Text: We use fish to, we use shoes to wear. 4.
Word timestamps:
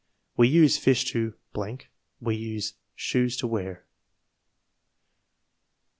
We 0.35 0.47
use 0.47 0.79
fish 0.79 1.05
to, 1.11 1.35
we 2.19 2.35
use 2.35 2.73
shoes 2.95 3.37
to 3.37 3.45
wear. 3.45 3.75
4. 3.75 3.85